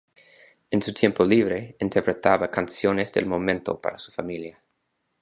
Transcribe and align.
En 0.71 0.81
su 0.81 0.95
tiempo 0.95 1.23
libre 1.23 1.75
interpretaba 1.79 2.49
canciones 2.49 3.13
del 3.13 3.27
momento 3.27 3.79
para 3.79 3.99
su 3.99 4.11
familia. 4.11 4.59